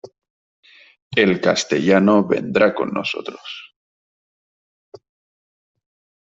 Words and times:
El 1.15 1.39
castellano 1.39 2.25
vendrá 2.27 2.73
con 2.73 2.89
nosotros. 2.89 3.75